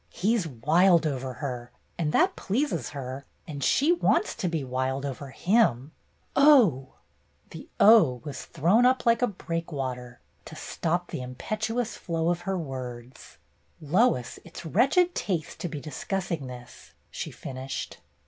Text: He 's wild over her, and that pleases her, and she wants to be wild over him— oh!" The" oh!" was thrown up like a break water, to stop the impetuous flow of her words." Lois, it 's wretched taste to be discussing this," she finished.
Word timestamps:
He 0.09 0.35
's 0.35 0.47
wild 0.47 1.05
over 1.05 1.33
her, 1.33 1.69
and 1.95 2.11
that 2.11 2.35
pleases 2.35 2.89
her, 2.89 3.23
and 3.47 3.63
she 3.63 3.91
wants 3.91 4.33
to 4.33 4.47
be 4.49 4.63
wild 4.63 5.05
over 5.05 5.29
him— 5.29 5.91
oh!" 6.35 6.93
The" 7.51 7.69
oh!" 7.79 8.19
was 8.25 8.45
thrown 8.45 8.83
up 8.87 9.05
like 9.05 9.21
a 9.21 9.27
break 9.27 9.71
water, 9.71 10.19
to 10.45 10.55
stop 10.55 11.11
the 11.11 11.21
impetuous 11.21 11.97
flow 11.97 12.31
of 12.31 12.41
her 12.49 12.57
words." 12.57 13.37
Lois, 13.79 14.39
it 14.43 14.57
's 14.57 14.65
wretched 14.65 15.13
taste 15.13 15.59
to 15.59 15.69
be 15.69 15.79
discussing 15.79 16.47
this," 16.47 16.93
she 17.11 17.29
finished. 17.29 17.99